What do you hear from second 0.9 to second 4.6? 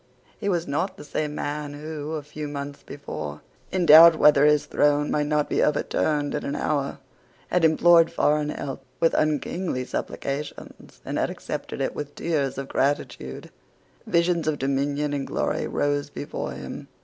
the same man who, a few months before, in doubt whether